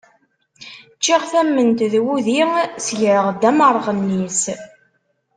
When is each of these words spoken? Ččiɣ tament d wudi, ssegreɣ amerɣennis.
Ččiɣ 0.97 1.21
tament 1.31 1.79
d 1.91 1.93
wudi, 2.03 2.41
ssegreɣ 2.79 3.25
amerɣennis. 3.49 4.41